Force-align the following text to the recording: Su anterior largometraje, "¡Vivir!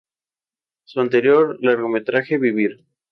Su 0.83 0.99
anterior 0.99 1.57
largometraje, 1.61 2.39
"¡Vivir! 2.39 2.87